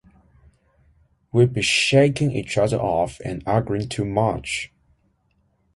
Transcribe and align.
We'd 1.31 1.53
be 1.53 1.61
shaking 1.61 2.31
each 2.31 2.57
other 2.57 2.77
off 2.77 3.19
and 3.23 3.43
arguing 3.45 3.87
too 3.87 4.03
much. 4.03 4.71